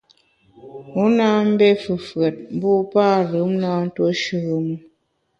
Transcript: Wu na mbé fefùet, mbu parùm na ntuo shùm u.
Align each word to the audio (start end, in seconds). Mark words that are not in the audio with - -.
Wu 0.95 1.05
na 1.17 1.27
mbé 1.49 1.67
fefùet, 1.83 2.35
mbu 2.55 2.71
parùm 2.93 3.51
na 3.61 3.69
ntuo 3.85 4.09
shùm 4.23 4.45
u. 4.73 4.77